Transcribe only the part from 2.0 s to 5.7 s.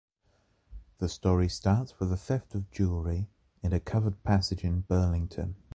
a theft of jewelry in a covered passage in Burlington.